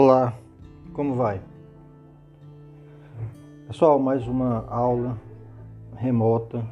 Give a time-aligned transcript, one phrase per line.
[0.00, 0.32] Olá,
[0.92, 1.40] como vai?
[3.66, 5.20] Pessoal, mais uma aula
[5.96, 6.64] remota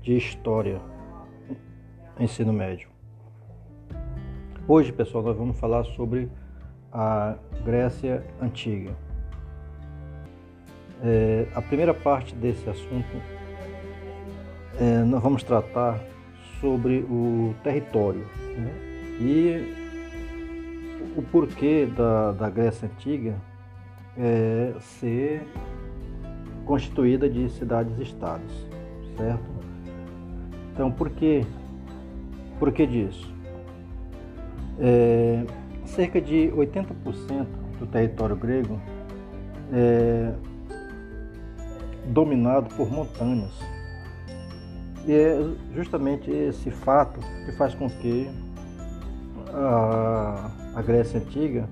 [0.00, 0.80] de história
[2.20, 2.88] ensino médio.
[4.68, 6.30] Hoje, pessoal, nós vamos falar sobre
[6.92, 7.34] a
[7.64, 8.94] Grécia Antiga.
[11.02, 13.16] É, a primeira parte desse assunto
[14.80, 15.98] é, nós vamos tratar
[16.60, 18.24] sobre o território
[18.56, 18.72] né?
[19.20, 19.85] e
[21.16, 23.36] o porquê da, da Grécia Antiga
[24.16, 25.46] é ser
[26.64, 28.66] constituída de cidades-estados,
[29.16, 29.44] certo?
[30.72, 31.46] Então, por que,
[32.58, 33.32] por que disso?
[34.78, 35.44] É,
[35.84, 37.46] cerca de 80%
[37.78, 38.80] do território grego
[39.72, 40.32] é
[42.06, 43.52] dominado por montanhas.
[45.06, 45.38] E é
[45.74, 48.28] justamente esse fato que faz com que
[49.54, 51.66] a, a Grécia Antiga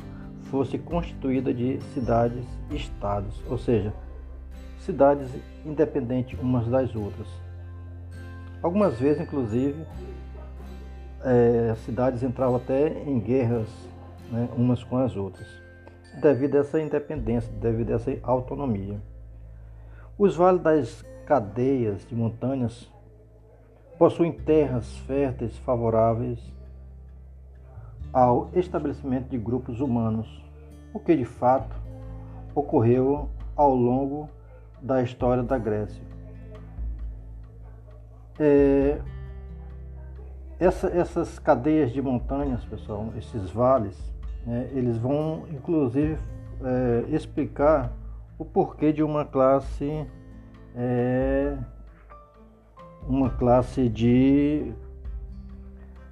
[0.51, 3.93] fosse constituída de cidades-estados, ou seja,
[4.79, 5.29] cidades
[5.63, 7.29] independentes umas das outras.
[8.63, 9.85] Algumas vezes, inclusive,
[11.23, 13.69] é, as cidades entravam até em guerras
[14.33, 15.47] né, umas com as outras,
[16.23, 18.99] devido a essa independência, devido a essa autonomia.
[20.17, 22.91] Os vales das cadeias de montanhas
[23.99, 26.41] possuem terras férteis favoráveis
[28.15, 30.41] ao estabelecimento de grupos humanos,
[30.93, 31.75] o que de fato
[32.55, 34.31] ocorreu ao longo
[34.81, 36.03] da história da Grécia.
[38.39, 39.01] É,
[40.61, 43.99] essa, essas cadeias de montanhas, pessoal, esses vales,
[44.47, 46.17] né, eles vão inclusive
[46.63, 47.93] é, explicar
[48.39, 50.07] o porquê de uma classe
[50.77, 51.57] é,
[53.09, 54.73] uma classe de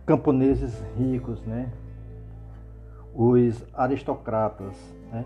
[0.05, 1.70] camponeses ricos, né?
[3.14, 4.77] Os aristocratas.
[5.11, 5.24] Né?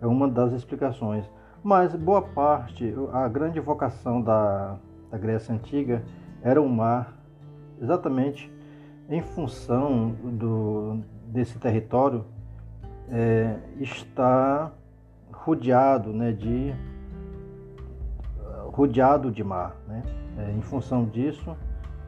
[0.00, 1.28] É uma das explicações.
[1.62, 4.76] Mas boa parte, a grande vocação da,
[5.10, 6.02] da Grécia Antiga
[6.42, 7.16] era o mar,
[7.80, 8.52] exatamente
[9.08, 12.24] em função do, desse território
[13.08, 14.72] é, estar
[15.32, 16.74] rodeado né, de
[18.76, 19.74] rodeado de mar.
[19.88, 20.02] Né?
[20.38, 21.56] É, em função disso,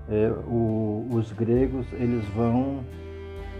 [0.08, 2.80] é, o, os gregos eles vão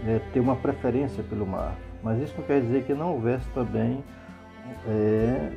[0.07, 1.75] é, ter uma preferência pelo mar.
[2.03, 4.03] Mas isso não quer dizer que não houvesse também
[4.87, 5.51] é,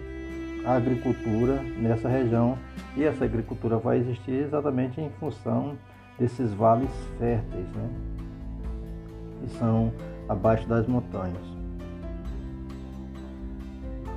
[0.64, 2.58] a agricultura nessa região.
[2.96, 5.76] E essa agricultura vai existir exatamente em função
[6.18, 7.88] desses vales férteis, né?
[9.40, 9.92] que são
[10.28, 11.52] abaixo das montanhas.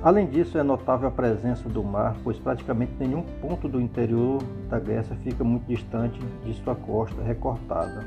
[0.02, 4.78] Além disso, é notável a presença do mar, pois praticamente nenhum ponto do interior da
[4.78, 8.04] Grécia fica muito distante de sua costa recortada.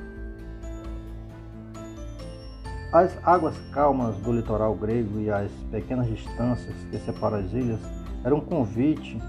[2.91, 7.79] As águas calmas do litoral grego e as pequenas distâncias que separam as ilhas
[8.23, 9.21] eram um convite,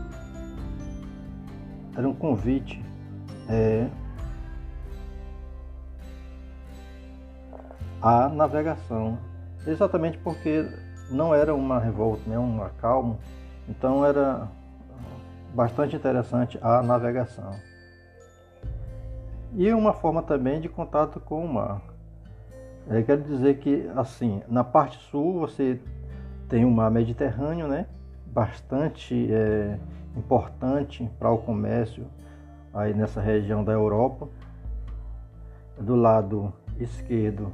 [1.94, 2.82] era um convite
[3.50, 3.87] é,
[8.00, 9.19] à navegação,
[9.66, 10.66] exatamente porque
[11.10, 13.19] não era uma revolta, nem um acalmo,
[13.69, 14.49] então era
[15.54, 17.50] bastante interessante a navegação.
[19.53, 21.89] E uma forma também de contato com o mar.
[22.90, 25.78] É, quero dizer que, assim, na parte sul você
[26.48, 27.86] tem o mar Mediterrâneo, né?
[28.26, 29.78] Bastante é,
[30.16, 32.04] importante para o comércio
[32.74, 34.28] aí nessa região da Europa.
[35.78, 37.52] Do lado esquerdo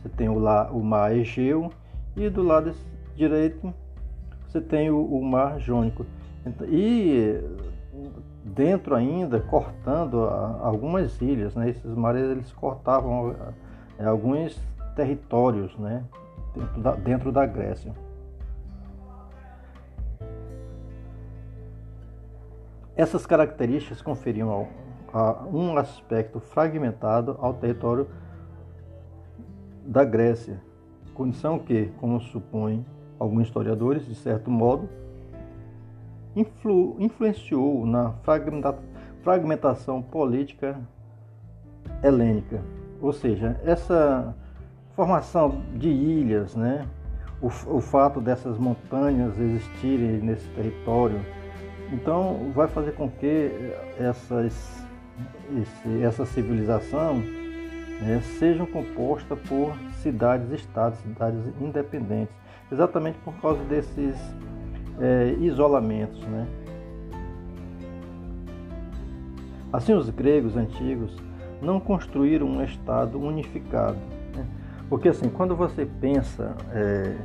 [0.00, 1.72] você tem o, o mar Egeu
[2.16, 2.72] e do lado
[3.16, 3.74] direito
[4.46, 6.06] você tem o, o mar Jônico.
[6.68, 7.42] E
[8.44, 10.22] dentro ainda, cortando
[10.62, 11.68] algumas ilhas, né?
[11.68, 13.34] Esses mares eles cortavam
[14.04, 14.60] alguns
[14.94, 16.04] territórios né,
[16.54, 17.92] dentro, da, dentro da Grécia.
[22.96, 24.68] Essas características conferiam ao,
[25.12, 28.08] a, um aspecto fragmentado ao território
[29.84, 30.60] da Grécia,
[31.14, 32.84] condição que, como supõem
[33.18, 34.88] alguns historiadores, de certo modo,
[36.34, 38.14] influ, influenciou na
[39.22, 40.78] fragmentação política
[42.02, 42.60] helênica.
[43.00, 44.34] Ou seja, essa
[44.94, 46.86] formação de ilhas, né?
[47.40, 51.20] O, o fato dessas montanhas existirem nesse território,
[51.92, 53.52] então vai fazer com que
[53.96, 54.84] essas,
[55.56, 57.18] esse, essa civilização
[58.00, 59.72] né, seja composta por
[60.02, 62.34] cidades-estados, cidades independentes,
[62.72, 64.16] exatamente por causa desses
[65.00, 66.20] é, isolamentos.
[66.26, 66.46] Né?
[69.72, 71.16] Assim, os gregos antigos
[71.60, 73.98] não construíram um Estado unificado.
[74.34, 74.46] Né?
[74.88, 77.16] Porque assim, quando você pensa é,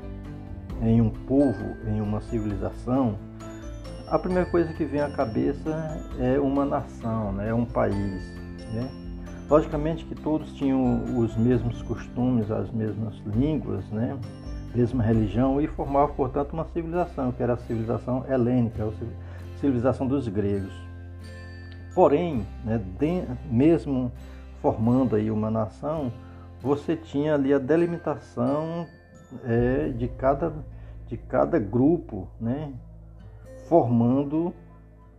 [0.81, 3.17] em um povo, em uma civilização,
[4.07, 7.49] a primeira coisa que vem à cabeça é uma nação, né?
[7.49, 8.23] é um país.
[8.73, 8.89] Né?
[9.49, 14.17] Logicamente que todos tinham os mesmos costumes, as mesmas línguas, né?
[14.75, 20.27] mesma religião e formavam, portanto, uma civilização, que era a civilização helênica, a civilização dos
[20.27, 20.73] gregos.
[21.93, 24.11] Porém, né, de, mesmo
[24.61, 26.11] formando aí uma nação,
[26.61, 28.87] você tinha ali a delimitação
[29.43, 30.53] é, de, cada,
[31.07, 32.71] de cada grupo, né,
[33.67, 34.53] formando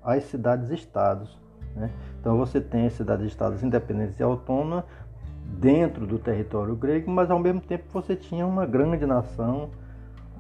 [0.03, 1.38] as cidades-estados.
[1.76, 1.91] Né?
[2.21, 4.85] Então você tem as cidades-estados independentes e autônomas
[5.44, 9.71] dentro do território grego, mas ao mesmo tempo você tinha uma grande nação,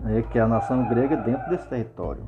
[0.00, 2.22] né, que é a nação grega, dentro desse território.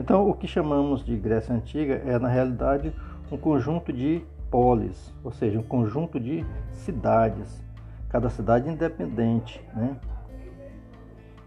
[0.00, 2.90] Então, o que chamamos de Grécia Antiga é, na realidade,
[3.30, 6.42] um conjunto de polis, ou seja, um conjunto de
[6.72, 7.62] cidades,
[8.08, 9.94] cada cidade independente, né?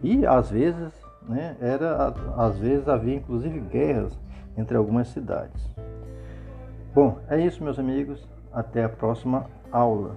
[0.04, 0.94] E às vezes,
[1.28, 4.18] né, era, às vezes havia inclusive guerras
[4.56, 5.76] entre algumas cidades.
[6.94, 8.24] Bom, é isso, meus amigos.
[8.54, 10.16] Até a próxima aula.